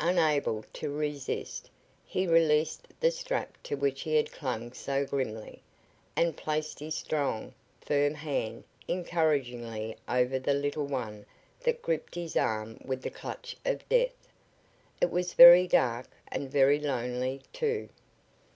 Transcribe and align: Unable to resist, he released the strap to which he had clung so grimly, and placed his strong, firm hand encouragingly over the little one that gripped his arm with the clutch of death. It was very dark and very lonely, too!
Unable 0.00 0.64
to 0.72 0.90
resist, 0.90 1.68
he 2.06 2.26
released 2.26 2.86
the 3.00 3.10
strap 3.10 3.54
to 3.64 3.74
which 3.76 4.00
he 4.00 4.14
had 4.16 4.32
clung 4.32 4.72
so 4.72 5.04
grimly, 5.04 5.60
and 6.16 6.38
placed 6.38 6.78
his 6.78 6.94
strong, 6.94 7.52
firm 7.82 8.14
hand 8.14 8.64
encouragingly 8.88 9.94
over 10.08 10.38
the 10.38 10.54
little 10.54 10.86
one 10.86 11.26
that 11.60 11.82
gripped 11.82 12.14
his 12.14 12.34
arm 12.34 12.78
with 12.82 13.02
the 13.02 13.10
clutch 13.10 13.58
of 13.66 13.86
death. 13.90 14.16
It 15.02 15.10
was 15.10 15.34
very 15.34 15.66
dark 15.68 16.08
and 16.32 16.50
very 16.50 16.80
lonely, 16.80 17.42
too! 17.52 17.90